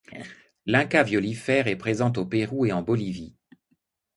L'Inca 0.65 1.03
violifère 1.03 1.67
est 1.67 1.75
présente 1.75 2.17
au 2.17 2.25
Pérou 2.25 2.65
et 2.65 2.71
en 2.73 2.81
Bolivie. 2.81 3.35